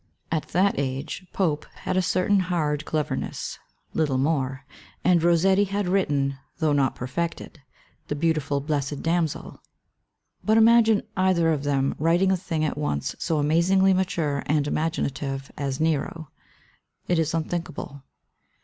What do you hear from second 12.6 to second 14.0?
at once so amasingly